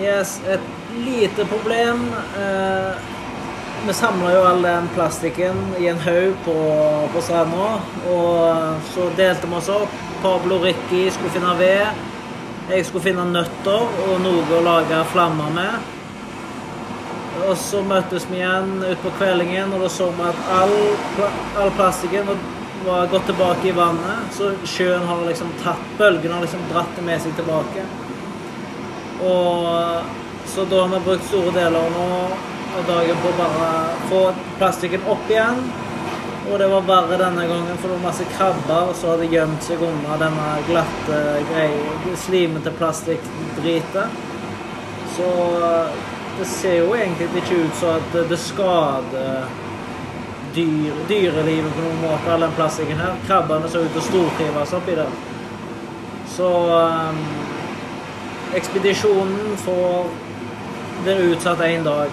Yes, 0.00 0.40
et 0.46 0.60
lite 1.04 1.44
problem. 1.44 2.14
Eh, 2.38 2.92
vi 3.86 3.92
samla 3.92 4.32
jo 4.32 4.42
all 4.46 4.62
den 4.62 4.88
plastikken 4.94 5.56
i 5.78 5.86
en 5.86 5.98
haug 5.98 6.34
på, 6.44 6.54
på 7.14 7.22
stranda. 7.22 7.80
Og 8.10 8.86
så 8.92 9.08
delte 9.18 9.50
vi 9.50 9.58
oss 9.58 9.70
opp. 9.74 9.96
Pablo 10.22 10.58
og 10.58 10.66
Ricky 10.68 11.08
skulle 11.10 11.34
finne 11.34 11.54
ved. 11.58 12.04
Jeg 12.70 12.86
skulle 12.86 13.08
finne 13.08 13.26
nøtter 13.26 14.02
og 14.06 14.18
noe 14.22 14.46
å 14.54 14.64
lage 14.66 15.02
flammer 15.10 15.50
med. 15.56 15.94
Og 17.48 17.54
så 17.58 17.82
møttes 17.86 18.26
vi 18.30 18.38
igjen 18.38 18.82
utpå 18.84 19.14
kveldingen, 19.18 19.72
og 19.74 19.82
da 19.86 19.88
så 19.94 20.10
vi 20.14 20.26
at 20.26 20.50
all, 20.58 20.74
all 21.58 21.70
plastikken 21.78 22.28
var 22.86 23.10
gått 23.10 23.26
tilbake 23.30 23.70
i 23.70 23.74
vannet. 23.74 24.30
Så 24.36 24.52
sjøen 24.62 25.06
har 25.10 25.26
liksom 25.26 25.50
tatt 25.64 25.96
Bølgene 25.98 26.38
har 26.38 26.46
liksom 26.46 26.66
dratt 26.70 26.94
det 26.98 27.06
med 27.08 27.24
seg 27.24 27.34
tilbake. 27.38 27.86
Og 29.24 30.48
så 30.48 30.64
da 30.70 30.80
har 30.84 30.94
vi 30.94 31.04
brukt 31.04 31.28
store 31.28 31.52
deler 31.56 31.92
nå 31.94 32.06
av 32.78 32.88
dagen 32.88 33.20
på 33.22 33.30
å 33.30 33.36
bare 33.38 33.68
få 34.08 34.22
plastikken 34.58 35.06
opp 35.10 35.30
igjen. 35.30 35.60
Og 36.48 36.56
det 36.62 36.68
var 36.72 36.86
verre 36.88 37.18
denne 37.20 37.44
gangen, 37.50 37.76
for 37.76 37.90
det 37.90 37.98
var 37.98 38.06
masse 38.06 38.24
krabber 38.32 38.92
som 38.96 39.12
hadde 39.12 39.28
gjemt 39.28 39.66
seg 39.66 39.82
unna 39.84 40.16
denne 40.20 40.46
glatte 40.68 41.18
greia, 41.50 42.16
slimete 42.16 42.72
plastikkdritet. 42.78 44.20
Så 45.16 45.28
det 46.38 46.46
ser 46.48 46.78
jo 46.84 46.94
egentlig 46.96 47.42
ikke 47.42 47.64
ut 47.66 47.80
som 47.80 47.98
at 47.98 48.16
det 48.30 48.38
skader 48.40 49.48
dyr, 50.54 50.94
dyrelivet 51.08 51.74
på 51.74 51.84
noen 51.84 52.00
måte, 52.06 52.32
all 52.32 52.46
den 52.46 52.56
plastikken 52.56 53.00
her. 53.02 53.16
Krabbene 53.26 53.68
så 53.68 53.82
ut 53.84 53.92
til 53.92 54.00
å 54.00 54.06
stortrives 54.08 54.74
oppi 54.78 54.96
det. 54.98 55.08
Så 56.32 56.48
um, 56.48 57.20
ekspedisjonen 58.54 59.56
får 59.56 60.06
blir 61.02 61.18
utsatt 61.32 61.60
én 61.60 61.84
dag. 61.84 62.08